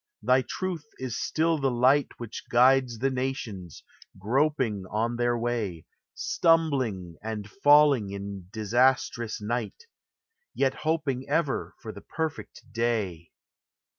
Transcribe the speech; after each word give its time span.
thy 0.23 0.41
truth 0.41 0.87
is 0.97 1.15
still 1.21 1.59
the 1.59 1.69
Light 1.69 2.07
Which 2.17 2.45
guides 2.49 2.97
the 2.97 3.11
nations, 3.11 3.83
groping 4.17 4.83
on 4.89 5.15
their 5.15 5.37
way, 5.37 5.85
Stumbling 6.15 7.17
and 7.21 7.47
falling 7.47 8.09
in 8.09 8.47
disastrous 8.51 9.39
night, 9.39 9.83
Yet 10.55 10.73
hoping 10.73 11.29
ever 11.29 11.75
for 11.83 11.91
the 11.91 12.01
perfect 12.01 12.61
day. 12.71 13.29